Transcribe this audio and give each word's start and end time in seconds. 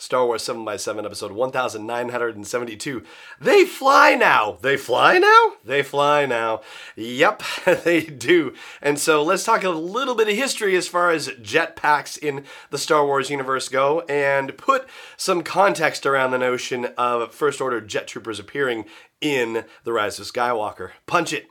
Star 0.00 0.24
Wars 0.24 0.42
7x7, 0.42 1.04
episode 1.04 1.32
1972. 1.32 3.02
They 3.40 3.64
fly 3.64 4.14
now! 4.14 4.56
They 4.62 4.76
fly 4.76 5.18
now? 5.18 5.54
They 5.64 5.82
fly 5.82 6.24
now. 6.24 6.60
Yep, 6.94 7.42
they 7.84 8.02
do. 8.02 8.54
And 8.80 8.98
so 8.98 9.24
let's 9.24 9.44
talk 9.44 9.64
a 9.64 9.70
little 9.70 10.14
bit 10.14 10.28
of 10.28 10.36
history 10.36 10.76
as 10.76 10.86
far 10.86 11.10
as 11.10 11.28
jetpacks 11.28 12.16
in 12.16 12.44
the 12.70 12.78
Star 12.78 13.04
Wars 13.04 13.28
universe 13.28 13.68
go 13.68 14.02
and 14.02 14.56
put 14.56 14.88
some 15.16 15.42
context 15.42 16.06
around 16.06 16.30
the 16.30 16.38
notion 16.38 16.86
of 16.96 17.34
First 17.34 17.60
Order 17.60 17.80
jet 17.80 18.06
troopers 18.06 18.38
appearing 18.38 18.84
in 19.20 19.64
The 19.82 19.92
Rise 19.92 20.20
of 20.20 20.26
Skywalker. 20.26 20.92
Punch 21.06 21.32
it! 21.32 21.48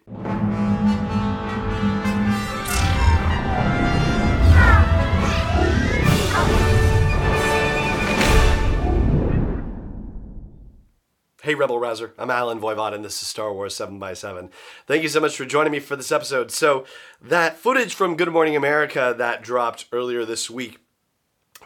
Hey, 11.47 11.55
Rebel 11.55 11.79
Rouser. 11.79 12.13
I'm 12.17 12.29
Allen 12.29 12.59
Voivod, 12.59 12.93
and 12.93 13.05
this 13.05 13.21
is 13.21 13.27
Star 13.29 13.53
Wars 13.53 13.73
7x7. 13.73 14.49
Thank 14.85 15.01
you 15.01 15.07
so 15.07 15.21
much 15.21 15.37
for 15.37 15.45
joining 15.45 15.71
me 15.71 15.79
for 15.79 15.95
this 15.95 16.11
episode. 16.11 16.51
So, 16.51 16.83
that 17.21 17.55
footage 17.55 17.95
from 17.95 18.17
Good 18.17 18.33
Morning 18.33 18.57
America 18.57 19.15
that 19.17 19.43
dropped 19.43 19.85
earlier 19.93 20.25
this 20.25 20.49
week. 20.49 20.79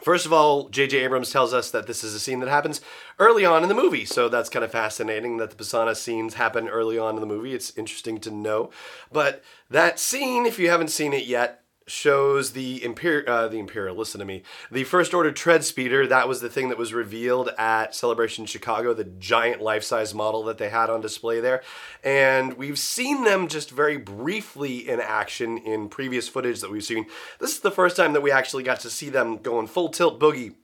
First 0.00 0.24
of 0.24 0.32
all, 0.32 0.68
J.J. 0.68 0.98
Abrams 0.98 1.32
tells 1.32 1.52
us 1.52 1.72
that 1.72 1.88
this 1.88 2.04
is 2.04 2.14
a 2.14 2.20
scene 2.20 2.38
that 2.38 2.48
happens 2.48 2.80
early 3.18 3.44
on 3.44 3.64
in 3.64 3.68
the 3.68 3.74
movie. 3.74 4.04
So 4.04 4.28
that's 4.28 4.48
kind 4.48 4.64
of 4.64 4.70
fascinating 4.70 5.38
that 5.38 5.50
the 5.50 5.56
Pasaana 5.56 5.96
scenes 5.96 6.34
happen 6.34 6.68
early 6.68 6.96
on 6.96 7.16
in 7.16 7.20
the 7.20 7.26
movie. 7.26 7.52
It's 7.52 7.76
interesting 7.76 8.20
to 8.20 8.30
know. 8.30 8.70
But 9.10 9.42
that 9.68 9.98
scene, 9.98 10.46
if 10.46 10.60
you 10.60 10.70
haven't 10.70 10.90
seen 10.90 11.12
it 11.12 11.26
yet, 11.26 11.61
shows 11.86 12.52
the 12.52 12.82
imperial 12.84 13.32
uh, 13.32 13.48
the 13.48 13.58
imperial 13.58 13.96
listen 13.96 14.18
to 14.18 14.24
me 14.24 14.42
the 14.70 14.84
first 14.84 15.12
order 15.14 15.32
tread 15.32 15.64
speeder 15.64 16.06
that 16.06 16.28
was 16.28 16.40
the 16.40 16.48
thing 16.48 16.68
that 16.68 16.78
was 16.78 16.94
revealed 16.94 17.50
at 17.58 17.94
celebration 17.94 18.46
chicago 18.46 18.94
the 18.94 19.04
giant 19.04 19.60
life-size 19.60 20.14
model 20.14 20.42
that 20.44 20.58
they 20.58 20.68
had 20.68 20.90
on 20.90 21.00
display 21.00 21.40
there. 21.40 21.62
And 22.02 22.54
we've 22.54 22.78
seen 22.78 23.24
them 23.24 23.48
just 23.48 23.70
very 23.70 23.96
briefly 23.96 24.88
in 24.88 25.00
action 25.00 25.58
in 25.58 25.88
previous 25.88 26.28
footage 26.28 26.60
that 26.60 26.70
we've 26.70 26.84
seen. 26.84 27.06
This 27.38 27.52
is 27.52 27.60
the 27.60 27.70
first 27.70 27.96
time 27.96 28.12
that 28.12 28.22
we 28.22 28.30
actually 28.30 28.62
got 28.62 28.80
to 28.80 28.90
see 28.90 29.10
them 29.10 29.38
going 29.38 29.66
full 29.66 29.88
tilt 29.88 30.20
boogie 30.20 30.54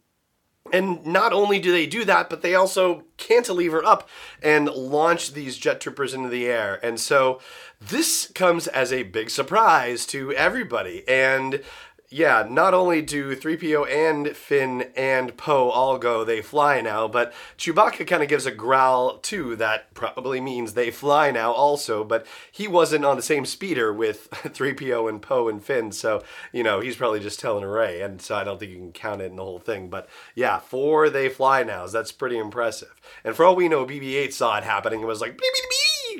and 0.72 1.04
not 1.06 1.32
only 1.32 1.58
do 1.58 1.72
they 1.72 1.86
do 1.86 2.04
that, 2.04 2.30
but 2.30 2.42
they 2.42 2.54
also 2.54 3.04
cantilever 3.16 3.84
up 3.84 4.08
and 4.42 4.66
launch 4.68 5.32
these 5.32 5.56
jet 5.56 5.80
troopers 5.80 6.14
into 6.14 6.28
the 6.28 6.46
air. 6.46 6.78
And 6.82 6.98
so 7.00 7.40
this 7.80 8.30
comes 8.34 8.66
as 8.66 8.92
a 8.92 9.04
big 9.04 9.30
surprise 9.30 10.06
to 10.06 10.32
everybody. 10.32 11.04
And 11.08 11.62
yeah, 12.10 12.46
not 12.48 12.72
only 12.72 13.02
do 13.02 13.36
3PO 13.36 13.86
and 13.90 14.34
Finn 14.34 14.90
and 14.96 15.36
Poe 15.36 15.68
all 15.68 15.98
go, 15.98 16.24
they 16.24 16.40
fly 16.40 16.80
now, 16.80 17.06
but 17.06 17.34
Chewbacca 17.58 18.06
kind 18.06 18.22
of 18.22 18.30
gives 18.30 18.46
a 18.46 18.50
growl 18.50 19.18
too 19.18 19.54
that 19.56 19.92
probably 19.92 20.40
means 20.40 20.72
they 20.72 20.90
fly 20.90 21.30
now 21.30 21.52
also, 21.52 22.04
but 22.04 22.26
he 22.50 22.66
wasn't 22.66 23.04
on 23.04 23.16
the 23.16 23.22
same 23.22 23.44
speeder 23.44 23.92
with 23.92 24.30
3PO 24.32 25.06
and 25.06 25.20
Poe 25.20 25.48
and 25.48 25.62
Finn, 25.62 25.92
so, 25.92 26.22
you 26.50 26.62
know, 26.62 26.80
he's 26.80 26.96
probably 26.96 27.20
just 27.20 27.40
telling 27.40 27.62
a 27.62 27.68
Rey, 27.68 28.00
and 28.00 28.22
so 28.22 28.36
I 28.36 28.44
don't 28.44 28.58
think 28.58 28.72
you 28.72 28.78
can 28.78 28.92
count 28.92 29.20
it 29.20 29.26
in 29.30 29.36
the 29.36 29.44
whole 29.44 29.58
thing, 29.58 29.90
but 29.90 30.08
yeah, 30.34 30.60
four 30.60 31.10
they 31.10 31.28
fly 31.28 31.62
nows, 31.62 31.92
that's 31.92 32.12
pretty 32.12 32.38
impressive. 32.38 32.94
And 33.22 33.36
for 33.36 33.44
all 33.44 33.54
we 33.54 33.68
know, 33.68 33.84
BB 33.84 34.14
8 34.14 34.32
saw 34.32 34.56
it 34.56 34.64
happening 34.64 35.00
and 35.00 35.08
was 35.08 35.20
like, 35.20 35.32
beep, 35.32 35.40
beep 35.40 35.67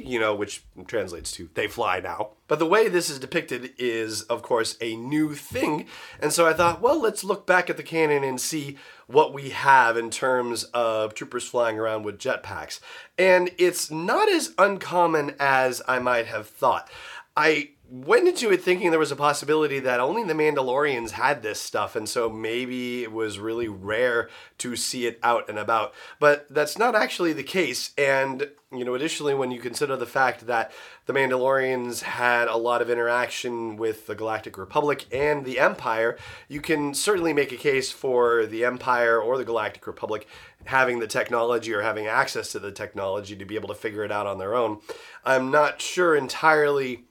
you 0.04 0.18
know, 0.18 0.34
which 0.34 0.64
translates 0.86 1.32
to 1.32 1.48
they 1.54 1.68
fly 1.68 2.00
now. 2.00 2.30
But 2.46 2.58
the 2.58 2.66
way 2.66 2.88
this 2.88 3.10
is 3.10 3.18
depicted 3.18 3.72
is, 3.78 4.22
of 4.22 4.42
course, 4.42 4.76
a 4.80 4.96
new 4.96 5.34
thing. 5.34 5.86
And 6.20 6.32
so 6.32 6.46
I 6.46 6.52
thought, 6.52 6.80
well, 6.80 7.00
let's 7.00 7.24
look 7.24 7.46
back 7.46 7.68
at 7.68 7.76
the 7.76 7.82
canon 7.82 8.24
and 8.24 8.40
see 8.40 8.78
what 9.06 9.32
we 9.32 9.50
have 9.50 9.96
in 9.96 10.10
terms 10.10 10.64
of 10.74 11.14
troopers 11.14 11.46
flying 11.46 11.78
around 11.78 12.04
with 12.04 12.18
jetpacks. 12.18 12.80
And 13.18 13.50
it's 13.58 13.90
not 13.90 14.28
as 14.28 14.54
uncommon 14.58 15.34
as 15.38 15.82
I 15.86 15.98
might 15.98 16.26
have 16.26 16.48
thought. 16.48 16.90
I 17.36 17.70
went 17.90 18.28
into 18.28 18.50
it 18.52 18.62
thinking 18.62 18.90
there 18.90 18.98
was 18.98 19.10
a 19.10 19.16
possibility 19.16 19.80
that 19.80 19.98
only 19.98 20.22
the 20.22 20.34
Mandalorians 20.34 21.12
had 21.12 21.42
this 21.42 21.58
stuff, 21.58 21.96
and 21.96 22.06
so 22.06 22.28
maybe 22.28 23.02
it 23.02 23.12
was 23.12 23.38
really 23.38 23.68
rare 23.68 24.28
to 24.58 24.76
see 24.76 25.06
it 25.06 25.18
out 25.22 25.48
and 25.48 25.58
about. 25.58 25.94
But 26.20 26.46
that's 26.50 26.76
not 26.76 26.94
actually 26.94 27.32
the 27.32 27.42
case. 27.42 27.92
And, 27.96 28.50
you 28.70 28.84
know, 28.84 28.94
additionally, 28.94 29.32
when 29.32 29.50
you 29.50 29.60
consider 29.60 29.96
the 29.96 30.04
fact 30.04 30.46
that 30.46 30.70
the 31.06 31.14
Mandalorians 31.14 32.02
had 32.02 32.48
a 32.48 32.56
lot 32.56 32.82
of 32.82 32.90
interaction 32.90 33.76
with 33.76 34.06
the 34.06 34.14
Galactic 34.14 34.58
Republic 34.58 35.06
and 35.10 35.46
the 35.46 35.58
Empire, 35.58 36.18
you 36.46 36.60
can 36.60 36.92
certainly 36.92 37.32
make 37.32 37.52
a 37.52 37.56
case 37.56 37.90
for 37.90 38.44
the 38.44 38.66
Empire 38.66 39.18
or 39.18 39.38
the 39.38 39.46
Galactic 39.46 39.86
Republic 39.86 40.26
having 40.66 40.98
the 40.98 41.06
technology 41.06 41.72
or 41.72 41.80
having 41.80 42.06
access 42.06 42.52
to 42.52 42.58
the 42.58 42.70
technology 42.70 43.34
to 43.34 43.46
be 43.46 43.54
able 43.54 43.68
to 43.68 43.74
figure 43.74 44.04
it 44.04 44.12
out 44.12 44.26
on 44.26 44.36
their 44.36 44.54
own. 44.54 44.80
I'm 45.24 45.50
not 45.50 45.80
sure 45.80 46.14
entirely 46.14 47.07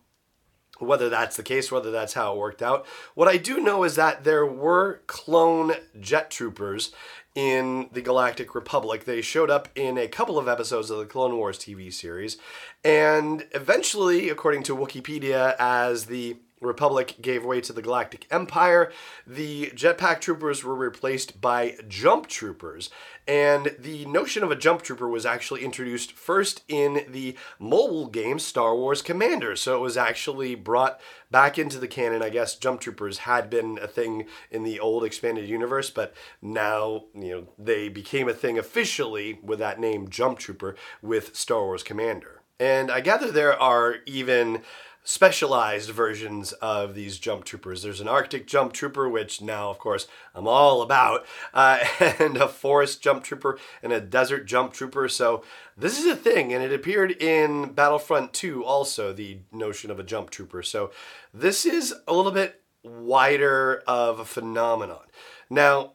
whether 0.79 1.09
that's 1.09 1.37
the 1.37 1.43
case, 1.43 1.71
whether 1.71 1.91
that's 1.91 2.13
how 2.13 2.33
it 2.33 2.37
worked 2.37 2.61
out. 2.61 2.85
What 3.15 3.27
I 3.27 3.37
do 3.37 3.59
know 3.59 3.83
is 3.83 3.95
that 3.95 4.23
there 4.23 4.45
were 4.45 5.01
clone 5.07 5.73
jet 5.99 6.29
troopers 6.31 6.91
in 7.35 7.89
the 7.91 8.01
Galactic 8.01 8.55
Republic. 8.55 9.05
They 9.05 9.21
showed 9.21 9.51
up 9.51 9.69
in 9.75 9.97
a 9.97 10.07
couple 10.07 10.39
of 10.39 10.47
episodes 10.47 10.89
of 10.89 10.97
the 10.97 11.05
Clone 11.05 11.37
Wars 11.37 11.59
TV 11.59 11.93
series, 11.93 12.37
and 12.83 13.45
eventually, 13.51 14.29
according 14.29 14.63
to 14.63 14.75
Wikipedia, 14.75 15.55
as 15.59 16.05
the 16.05 16.37
Republic 16.59 17.15
gave 17.21 17.45
way 17.45 17.61
to 17.61 17.73
the 17.73 17.81
Galactic 17.81 18.25
Empire. 18.31 18.91
The 19.25 19.67
jetpack 19.75 20.21
troopers 20.21 20.63
were 20.63 20.75
replaced 20.75 21.39
by 21.39 21.75
jump 21.87 22.27
troopers. 22.27 22.89
And 23.27 23.75
the 23.77 24.05
notion 24.05 24.43
of 24.43 24.51
a 24.51 24.55
jump 24.55 24.81
trooper 24.81 25.07
was 25.07 25.25
actually 25.25 25.63
introduced 25.63 26.13
first 26.13 26.63
in 26.67 27.05
the 27.09 27.35
mobile 27.59 28.07
game 28.07 28.39
Star 28.39 28.75
Wars 28.75 29.01
Commander. 29.01 29.55
So 29.55 29.75
it 29.75 29.81
was 29.81 29.97
actually 29.97 30.55
brought 30.55 30.99
back 31.29 31.59
into 31.59 31.77
the 31.77 31.87
canon. 31.87 32.23
I 32.23 32.29
guess 32.29 32.55
jump 32.55 32.81
troopers 32.81 33.19
had 33.19 33.49
been 33.49 33.77
a 33.81 33.87
thing 33.87 34.25
in 34.49 34.63
the 34.63 34.79
old 34.79 35.03
expanded 35.03 35.47
universe, 35.49 35.89
but 35.89 36.13
now, 36.41 37.05
you 37.13 37.29
know, 37.29 37.47
they 37.57 37.89
became 37.89 38.29
a 38.29 38.33
thing 38.33 38.57
officially 38.57 39.39
with 39.43 39.59
that 39.59 39.79
name 39.79 40.09
Jump 40.09 40.39
Trooper 40.39 40.75
with 41.01 41.35
Star 41.35 41.63
Wars 41.63 41.83
Commander. 41.83 42.41
And 42.59 42.89
I 42.89 43.01
gather 43.01 43.31
there 43.31 43.59
are 43.61 43.97
even 44.05 44.63
specialized 45.07 45.89
versions 45.89 46.51
of 46.51 46.93
these 46.93 47.17
jump 47.17 47.45
troopers. 47.45 47.81
There's 47.81 48.01
an 48.01 48.09
Arctic 48.09 48.45
jump 48.45 48.73
trooper, 48.73 49.07
which 49.07 49.41
now, 49.41 49.69
of 49.69 49.79
course, 49.79 50.05
I'm 50.35 50.49
all 50.49 50.81
about, 50.81 51.25
uh, 51.53 51.79
and 52.19 52.35
a 52.35 52.49
forest 52.49 53.01
jump 53.01 53.23
trooper 53.23 53.57
and 53.81 53.93
a 53.93 54.01
desert 54.01 54.45
jump 54.45 54.73
trooper. 54.73 55.07
So 55.07 55.45
this 55.77 55.97
is 55.97 56.07
a 56.07 56.15
thing, 56.15 56.53
and 56.53 56.61
it 56.61 56.73
appeared 56.73 57.11
in 57.11 57.71
Battlefront 57.71 58.33
2 58.33 58.65
also, 58.65 59.13
the 59.13 59.37
notion 59.53 59.91
of 59.91 59.97
a 59.97 60.03
jump 60.03 60.29
trooper. 60.29 60.61
So 60.61 60.91
this 61.33 61.65
is 61.65 61.95
a 62.05 62.13
little 62.13 62.33
bit 62.33 62.61
wider 62.83 63.83
of 63.87 64.19
a 64.19 64.25
phenomenon. 64.25 65.05
Now, 65.49 65.93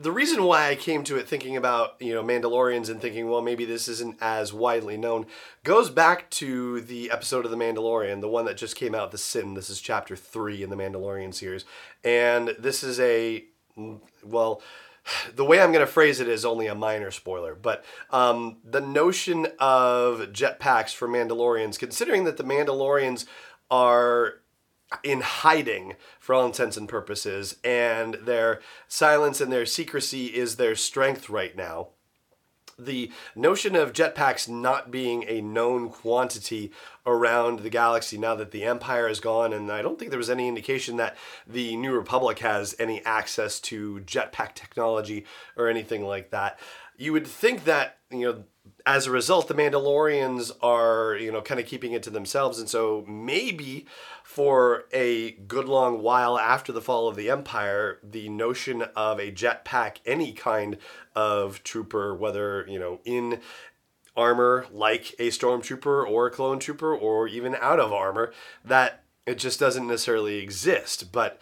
the 0.00 0.10
reason 0.10 0.44
why 0.44 0.68
I 0.68 0.76
came 0.76 1.04
to 1.04 1.16
it 1.16 1.28
thinking 1.28 1.58
about, 1.58 1.96
you 2.00 2.14
know, 2.14 2.22
Mandalorians 2.22 2.88
and 2.88 3.02
thinking, 3.02 3.28
well, 3.28 3.42
maybe 3.42 3.66
this 3.66 3.86
isn't 3.86 4.16
as 4.20 4.50
widely 4.50 4.96
known, 4.96 5.26
goes 5.62 5.90
back 5.90 6.30
to 6.30 6.80
the 6.80 7.10
episode 7.10 7.44
of 7.44 7.50
The 7.50 7.56
Mandalorian, 7.58 8.22
the 8.22 8.28
one 8.28 8.46
that 8.46 8.56
just 8.56 8.76
came 8.76 8.94
out, 8.94 9.10
The 9.10 9.18
Sin. 9.18 9.52
This 9.52 9.68
is 9.68 9.78
chapter 9.78 10.16
three 10.16 10.62
in 10.62 10.70
the 10.70 10.76
Mandalorian 10.76 11.34
series. 11.34 11.66
And 12.02 12.56
this 12.58 12.82
is 12.82 12.98
a, 12.98 13.44
well, 14.24 14.62
the 15.34 15.44
way 15.44 15.60
I'm 15.60 15.72
going 15.72 15.84
to 15.84 15.92
phrase 15.92 16.18
it 16.18 16.28
is 16.28 16.46
only 16.46 16.66
a 16.66 16.74
minor 16.74 17.10
spoiler, 17.10 17.54
but 17.54 17.84
um, 18.10 18.56
the 18.64 18.80
notion 18.80 19.48
of 19.58 20.32
jetpacks 20.32 20.94
for 20.94 21.08
Mandalorians, 21.08 21.78
considering 21.78 22.24
that 22.24 22.38
the 22.38 22.44
Mandalorians 22.44 23.26
are 23.70 24.39
in 25.02 25.20
hiding 25.20 25.94
for 26.18 26.34
all 26.34 26.46
intents 26.46 26.76
and 26.76 26.88
purposes, 26.88 27.56
and 27.62 28.14
their 28.14 28.60
silence 28.88 29.40
and 29.40 29.52
their 29.52 29.66
secrecy 29.66 30.26
is 30.26 30.56
their 30.56 30.74
strength 30.74 31.30
right 31.30 31.56
now. 31.56 31.88
The 32.78 33.12
notion 33.36 33.76
of 33.76 33.92
jetpacks 33.92 34.48
not 34.48 34.90
being 34.90 35.24
a 35.28 35.42
known 35.42 35.90
quantity 35.90 36.72
around 37.04 37.60
the 37.60 37.68
galaxy 37.70 38.16
now 38.16 38.34
that 38.36 38.52
the 38.52 38.64
Empire 38.64 39.06
is 39.06 39.20
gone, 39.20 39.52
and 39.52 39.70
I 39.70 39.82
don't 39.82 39.98
think 39.98 40.10
there 40.10 40.18
was 40.18 40.30
any 40.30 40.48
indication 40.48 40.96
that 40.96 41.16
the 41.46 41.76
New 41.76 41.92
Republic 41.92 42.38
has 42.38 42.74
any 42.78 43.04
access 43.04 43.60
to 43.60 44.00
jetpack 44.06 44.54
technology 44.54 45.26
or 45.56 45.68
anything 45.68 46.06
like 46.06 46.30
that. 46.30 46.58
You 47.00 47.14
would 47.14 47.26
think 47.26 47.64
that, 47.64 47.96
you 48.10 48.20
know, 48.20 48.44
as 48.84 49.06
a 49.06 49.10
result, 49.10 49.48
the 49.48 49.54
Mandalorians 49.54 50.52
are, 50.62 51.16
you 51.16 51.32
know, 51.32 51.40
kind 51.40 51.58
of 51.58 51.64
keeping 51.64 51.92
it 51.92 52.02
to 52.02 52.10
themselves. 52.10 52.58
And 52.58 52.68
so 52.68 53.06
maybe 53.08 53.86
for 54.22 54.84
a 54.92 55.30
good 55.30 55.66
long 55.66 56.02
while 56.02 56.38
after 56.38 56.72
the 56.72 56.82
fall 56.82 57.08
of 57.08 57.16
the 57.16 57.30
Empire, 57.30 58.00
the 58.02 58.28
notion 58.28 58.82
of 58.94 59.18
a 59.18 59.32
jetpack, 59.32 59.96
any 60.04 60.34
kind 60.34 60.76
of 61.16 61.62
trooper, 61.62 62.14
whether, 62.14 62.66
you 62.68 62.78
know, 62.78 63.00
in 63.06 63.40
armor 64.14 64.66
like 64.70 65.14
a 65.18 65.28
stormtrooper 65.28 66.06
or 66.06 66.26
a 66.26 66.30
clone 66.30 66.58
trooper 66.58 66.94
or 66.94 67.26
even 67.26 67.56
out 67.62 67.80
of 67.80 67.94
armor, 67.94 68.30
that 68.62 69.04
it 69.24 69.38
just 69.38 69.58
doesn't 69.58 69.88
necessarily 69.88 70.36
exist. 70.36 71.12
But 71.12 71.40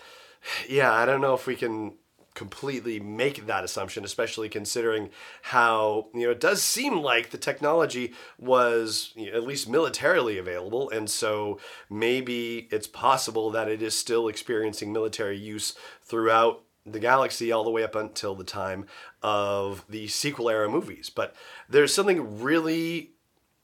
yeah, 0.69 0.93
I 0.93 1.05
don't 1.05 1.21
know 1.21 1.35
if 1.35 1.49
we 1.49 1.57
can 1.57 1.95
completely 2.39 3.01
make 3.01 3.47
that 3.47 3.65
assumption, 3.65 4.05
especially 4.05 4.49
considering 4.49 5.11
how 5.43 6.07
you 6.15 6.25
know 6.25 6.31
it 6.31 6.39
does 6.39 6.63
seem 6.63 7.03
like 7.03 7.31
the 7.31 7.37
technology 7.37 8.15
was 8.39 9.13
you 9.17 9.29
know, 9.29 9.37
at 9.37 9.43
least 9.43 9.69
militarily 9.69 10.39
available, 10.39 10.89
and 10.91 11.11
so 11.11 11.59
maybe 11.91 12.69
it's 12.71 12.87
possible 12.87 13.51
that 13.51 13.69
it 13.69 13.83
is 13.83 13.99
still 13.99 14.29
experiencing 14.29 14.93
military 14.93 15.37
use 15.37 15.75
throughout 16.01 16.63
the 16.87 17.01
galaxy 17.01 17.51
all 17.51 17.65
the 17.65 17.71
way 17.71 17.83
up 17.83 17.97
until 17.97 18.37
the 18.37 18.45
time 18.45 18.87
of 19.21 19.85
the 19.89 20.07
sequel 20.07 20.49
era 20.49 20.71
movies. 20.71 21.11
But 21.11 21.35
there's 21.69 21.93
something 21.93 22.41
really 22.41 23.15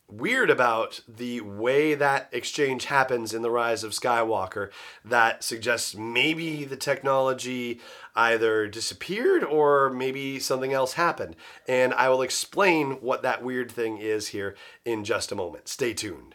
weird 0.08 0.50
about 0.50 1.00
the 1.08 1.40
way 1.40 1.94
that 1.94 2.28
exchange 2.32 2.86
happens 2.86 3.34
in 3.34 3.42
the 3.42 3.50
rise 3.50 3.82
of 3.82 3.92
Skywalker 3.92 4.70
that 5.04 5.42
suggests 5.42 5.94
maybe 5.94 6.64
the 6.64 6.76
technology 6.76 7.80
either 8.14 8.68
disappeared 8.68 9.42
or 9.42 9.90
maybe 9.90 10.38
something 10.38 10.72
else 10.72 10.94
happened. 10.94 11.36
And 11.66 11.94
I 11.94 12.08
will 12.08 12.22
explain 12.22 12.92
what 13.00 13.22
that 13.22 13.42
weird 13.42 13.70
thing 13.70 13.98
is 13.98 14.28
here 14.28 14.54
in 14.84 15.04
just 15.04 15.32
a 15.32 15.36
moment. 15.36 15.68
Stay 15.68 15.94
tuned. 15.94 16.34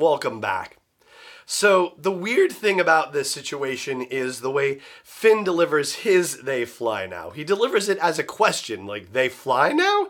Welcome 0.00 0.40
back. 0.40 0.78
So, 1.44 1.92
the 1.98 2.10
weird 2.10 2.52
thing 2.52 2.80
about 2.80 3.12
this 3.12 3.30
situation 3.30 4.00
is 4.00 4.40
the 4.40 4.50
way 4.50 4.80
Finn 5.04 5.44
delivers 5.44 5.96
his 5.96 6.40
they 6.40 6.64
fly 6.64 7.04
now. 7.04 7.28
He 7.28 7.44
delivers 7.44 7.90
it 7.90 7.98
as 7.98 8.18
a 8.18 8.24
question, 8.24 8.86
like, 8.86 9.12
they 9.12 9.28
fly 9.28 9.72
now? 9.72 10.08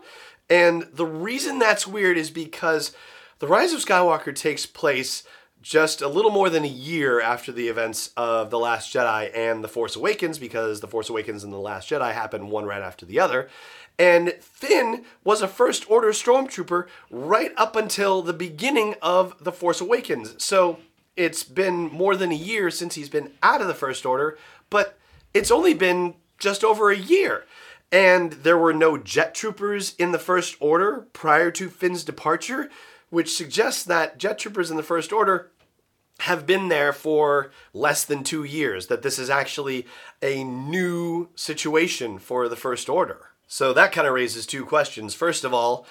And 0.49 0.83
the 0.93 1.05
reason 1.05 1.59
that's 1.59 1.85
weird 1.85 2.17
is 2.17 2.31
because 2.31 2.95
The 3.39 3.47
Rise 3.47 3.73
of 3.73 3.83
Skywalker 3.83 4.33
takes 4.33 4.65
place 4.65 5.23
just 5.61 6.01
a 6.01 6.07
little 6.07 6.31
more 6.31 6.49
than 6.49 6.63
a 6.63 6.67
year 6.67 7.21
after 7.21 7.51
the 7.51 7.67
events 7.67 8.11
of 8.17 8.49
The 8.49 8.59
Last 8.59 8.93
Jedi 8.93 9.35
and 9.35 9.63
The 9.63 9.67
Force 9.67 9.95
Awakens, 9.95 10.39
because 10.39 10.81
The 10.81 10.87
Force 10.87 11.09
Awakens 11.09 11.43
and 11.43 11.53
The 11.53 11.57
Last 11.57 11.89
Jedi 11.89 12.13
happened 12.13 12.49
one 12.49 12.65
right 12.65 12.81
after 12.81 13.05
the 13.05 13.19
other. 13.19 13.49
And 13.99 14.33
Finn 14.41 15.05
was 15.23 15.41
a 15.41 15.47
First 15.47 15.89
Order 15.89 16.09
Stormtrooper 16.09 16.87
right 17.11 17.51
up 17.57 17.75
until 17.75 18.21
the 18.21 18.33
beginning 18.33 18.95
of 19.01 19.43
The 19.43 19.51
Force 19.51 19.79
Awakens. 19.79 20.43
So 20.43 20.79
it's 21.15 21.43
been 21.43 21.91
more 21.91 22.15
than 22.15 22.31
a 22.31 22.35
year 22.35 22.71
since 22.71 22.95
he's 22.95 23.09
been 23.09 23.31
out 23.43 23.61
of 23.61 23.67
the 23.67 23.73
First 23.75 24.05
Order, 24.05 24.37
but 24.69 24.97
it's 25.33 25.51
only 25.51 25.73
been 25.73 26.15
just 26.39 26.63
over 26.63 26.89
a 26.89 26.97
year. 26.97 27.45
And 27.91 28.31
there 28.31 28.57
were 28.57 28.73
no 28.73 28.97
jet 28.97 29.35
troopers 29.35 29.93
in 29.95 30.11
the 30.13 30.17
First 30.17 30.55
Order 30.59 31.05
prior 31.13 31.51
to 31.51 31.69
Finn's 31.69 32.03
departure, 32.03 32.69
which 33.09 33.35
suggests 33.35 33.83
that 33.83 34.17
jet 34.17 34.39
troopers 34.39 34.71
in 34.71 34.77
the 34.77 34.83
First 34.83 35.11
Order 35.11 35.50
have 36.21 36.45
been 36.45 36.69
there 36.69 36.93
for 36.93 37.51
less 37.73 38.03
than 38.03 38.23
two 38.23 38.43
years, 38.43 38.87
that 38.87 39.01
this 39.01 39.17
is 39.17 39.29
actually 39.29 39.87
a 40.21 40.43
new 40.43 41.29
situation 41.35 42.19
for 42.19 42.47
the 42.47 42.55
First 42.55 42.89
Order. 42.89 43.29
So 43.47 43.73
that 43.73 43.91
kind 43.91 44.07
of 44.07 44.13
raises 44.13 44.45
two 44.45 44.65
questions. 44.65 45.13
First 45.13 45.43
of 45.43 45.53
all, 45.53 45.85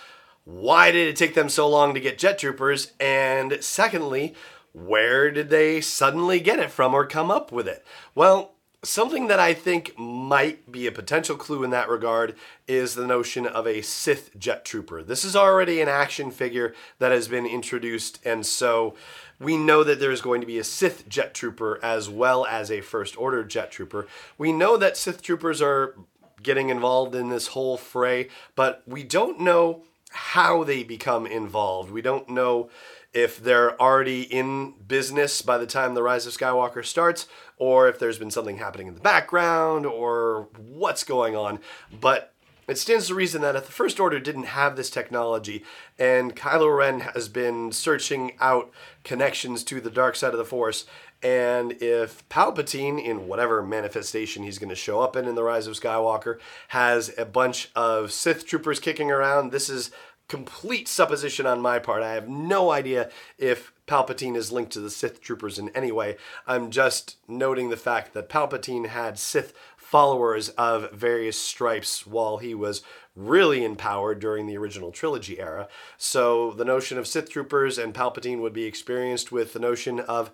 why 0.45 0.91
did 0.91 1.09
it 1.09 1.17
take 1.17 1.35
them 1.35 1.49
so 1.49 1.69
long 1.69 1.95
to 1.95 2.01
get 2.01 2.19
jet 2.19 2.39
troopers? 2.39 2.93
And 2.99 3.59
secondly, 3.61 4.35
where 4.73 5.31
did 5.31 5.51
they 5.51 5.81
suddenly 5.81 6.41
get 6.41 6.59
it 6.59 6.71
from 6.71 6.95
or 6.95 7.07
come 7.07 7.31
up 7.31 7.53
with 7.53 7.69
it? 7.69 7.85
Well, 8.15 8.55
something 8.83 9.27
that 9.27 9.39
I 9.39 9.53
think 9.53 9.99
might 9.99 10.73
be 10.73 10.87
a 10.87 10.93
potential 10.93 11.37
clue 11.37 11.65
in 11.65 11.71
that 11.71 11.89
regard 11.89 12.35
is 12.67 12.95
the 12.95 13.07
notion 13.07 13.47
of 13.47 13.67
a 13.67 13.83
Sith 13.83 14.31
jet 14.39 14.65
trooper. 14.65 15.03
This 15.03 15.25
is 15.25 15.37
already 15.37 15.81
an 15.81 15.89
action 15.89 16.31
figure 16.31 16.75
that 16.99 17.13
has 17.13 17.29
been 17.29 17.47
introduced, 17.47 18.25
and 18.25 18.47
so 18.47 18.95
we 19.41 19.57
know 19.57 19.83
that 19.83 19.99
there's 19.99 20.21
going 20.21 20.43
to 20.43 20.47
be 20.47 20.59
a 20.59 20.65
Sith 20.65 21.09
jet 21.09 21.35
trooper 21.35 21.81
as 21.83 22.09
well 22.09 22.47
as 22.47 22.71
a 22.71 22.83
First 22.83 23.19
Order 23.19 23.43
jet 23.43 23.73
trooper. 23.73 24.07
We 24.39 24.53
know 24.53 24.77
that 24.77 24.97
Sith 24.97 25.23
troopers 25.23 25.63
are 25.63 25.97
getting 26.43 26.69
involved 26.69 27.15
in 27.15 27.31
this 27.31 27.49
whole 27.49 27.77
fray, 27.77 28.29
but 28.55 28.83
we 28.87 29.03
don't 29.03 29.41
know 29.41 29.85
how 30.11 30.63
they 30.65 30.83
become 30.83 31.27
involved. 31.27 31.91
We 31.91 32.03
don't 32.03 32.29
know 32.29 32.71
if 33.13 33.43
they're 33.43 33.81
already 33.81 34.23
in 34.23 34.75
business 34.87 35.43
by 35.43 35.59
the 35.59 35.67
time 35.67 35.95
the 35.95 36.03
Rise 36.03 36.27
of 36.27 36.33
Skywalker 36.33 36.85
starts, 36.85 37.27
or 37.57 37.89
if 37.89 37.99
there's 37.99 38.19
been 38.19 38.31
something 38.31 38.59
happening 38.59 38.87
in 38.87 38.95
the 38.95 39.01
background, 39.01 39.87
or 39.87 40.49
what's 40.57 41.05
going 41.05 41.35
on. 41.35 41.61
But 42.01 42.33
it 42.71 42.79
stands 42.79 43.09
to 43.09 43.15
reason 43.15 43.43
that 43.43 43.57
if 43.57 43.67
the 43.67 43.73
First 43.73 43.99
Order 43.99 44.21
didn't 44.21 44.45
have 44.45 44.77
this 44.77 44.91
technology, 44.91 45.65
and 45.99 46.37
Kylo 46.37 46.77
Ren 46.77 47.01
has 47.01 47.29
been 47.29 47.73
searching 47.73 48.33
out 48.41 48.71
connections 49.03 49.65
to 49.65 49.81
the 49.81 49.91
dark 49.91 50.15
side 50.15 50.33
of 50.33 50.39
the 50.39 50.45
Force, 50.45 50.87
and 51.23 51.73
if 51.83 52.27
Palpatine, 52.29 53.03
in 53.03 53.27
whatever 53.27 53.63
manifestation 53.63 54.45
he's 54.45 54.59
going 54.59 54.71
to 54.71 54.77
show 54.77 55.01
up 55.01 55.17
in 55.17 55.27
in 55.27 55.35
The 55.35 55.43
Rise 55.43 55.67
of 55.67 55.79
Skywalker, 55.79 56.39
has 56.69 57.13
a 57.19 57.25
bunch 57.25 57.71
of 57.75 58.13
Sith 58.13 58.47
troopers 58.47 58.81
kicking 58.81 59.11
around, 59.11 59.51
this 59.51 59.69
is 59.69 59.91
complete 60.31 60.87
supposition 60.87 61.45
on 61.45 61.61
my 61.61 61.81
part. 61.81 62.05
I 62.05 62.13
have 62.13 62.29
no 62.29 62.71
idea 62.71 63.11
if 63.37 63.73
Palpatine 63.89 64.37
is 64.37 64.53
linked 64.53 64.73
to 64.75 64.81
the 64.81 64.89
Sith 64.89 65.21
troopers 65.21 65.59
in 65.59 65.71
any 65.71 65.91
way. 65.91 66.17
I'm 66.47 66.71
just 66.71 67.17
noting 67.27 67.69
the 67.69 67.77
fact 67.77 68.15
that 68.15 68.29
Palpatine 68.29 68.87
had 68.87 69.19
Sith 69.19 69.53
followers 69.91 70.51
of 70.51 70.93
various 70.93 71.37
stripes 71.37 72.07
while 72.07 72.37
he 72.37 72.55
was 72.55 72.81
really 73.17 73.65
in 73.65 73.75
power 73.75 74.15
during 74.15 74.47
the 74.47 74.57
original 74.57 74.93
trilogy 74.93 75.41
era. 75.41 75.67
So 75.97 76.53
the 76.53 76.65
notion 76.65 76.97
of 76.97 77.09
Sith 77.09 77.29
troopers 77.29 77.77
and 77.77 77.93
Palpatine 77.93 78.41
would 78.41 78.53
be 78.53 78.67
experienced 78.67 79.33
with 79.33 79.53
the 79.53 79.59
notion 79.59 79.99
of 79.99 80.31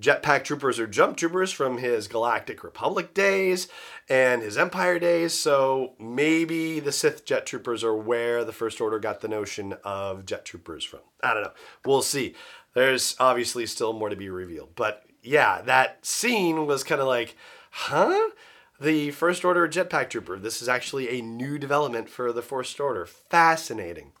jetpack 0.00 0.44
troopers 0.44 0.78
or 0.78 0.86
jump 0.86 1.16
troopers 1.16 1.50
from 1.50 1.78
his 1.78 2.06
Galactic 2.06 2.62
Republic 2.62 3.12
days 3.12 3.66
and 4.08 4.42
his 4.42 4.56
Empire 4.56 5.00
days. 5.00 5.34
So 5.34 5.94
maybe 5.98 6.78
the 6.78 6.92
Sith 6.92 7.24
jet 7.24 7.46
troopers 7.46 7.82
are 7.82 7.96
where 7.96 8.44
the 8.44 8.52
First 8.52 8.80
Order 8.80 9.00
got 9.00 9.22
the 9.22 9.28
notion 9.28 9.74
of 9.82 10.24
jet 10.24 10.44
troopers 10.44 10.84
from. 10.84 11.00
I 11.20 11.34
don't 11.34 11.42
know. 11.42 11.52
We'll 11.84 12.02
see. 12.02 12.36
There's 12.74 13.16
obviously 13.18 13.66
still 13.66 13.92
more 13.92 14.08
to 14.08 14.14
be 14.14 14.30
revealed. 14.30 14.76
But 14.76 15.02
yeah, 15.20 15.62
that 15.62 16.06
scene 16.06 16.68
was 16.68 16.84
kind 16.84 17.00
of 17.00 17.08
like, 17.08 17.36
huh? 17.72 18.30
The 18.80 19.10
First 19.10 19.44
Order 19.44 19.68
Jetpack 19.68 20.08
Trooper. 20.08 20.38
This 20.38 20.62
is 20.62 20.68
actually 20.68 21.10
a 21.10 21.22
new 21.22 21.58
development 21.58 22.08
for 22.08 22.32
the 22.32 22.42
First 22.42 22.80
Order. 22.80 23.04
Fascinating. 23.04 24.12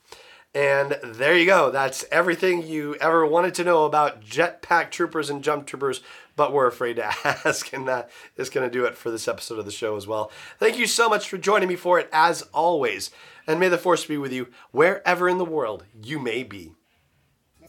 And 0.52 0.98
there 1.02 1.36
you 1.36 1.46
go. 1.46 1.70
That's 1.70 2.04
everything 2.10 2.66
you 2.66 2.96
ever 2.96 3.24
wanted 3.24 3.54
to 3.54 3.64
know 3.64 3.84
about 3.84 4.20
jetpack 4.20 4.90
troopers 4.90 5.30
and 5.30 5.44
jump 5.44 5.66
troopers, 5.66 6.02
but 6.34 6.52
we're 6.52 6.66
afraid 6.66 6.96
to 6.96 7.04
ask. 7.24 7.72
And 7.72 7.88
that 7.88 8.10
is 8.36 8.50
going 8.50 8.68
to 8.68 8.72
do 8.72 8.84
it 8.84 8.96
for 8.96 9.10
this 9.10 9.28
episode 9.28 9.58
of 9.58 9.64
the 9.64 9.70
show 9.70 9.96
as 9.96 10.06
well. 10.06 10.30
Thank 10.58 10.76
you 10.76 10.86
so 10.86 11.08
much 11.08 11.28
for 11.28 11.38
joining 11.38 11.68
me 11.68 11.76
for 11.76 11.98
it, 11.98 12.08
as 12.12 12.42
always. 12.52 13.10
And 13.46 13.60
may 13.60 13.68
the 13.68 13.78
force 13.78 14.04
be 14.04 14.18
with 14.18 14.32
you 14.32 14.48
wherever 14.72 15.28
in 15.28 15.38
the 15.38 15.44
world 15.44 15.84
you 16.02 16.18
may 16.18 16.42
be. 16.42 16.72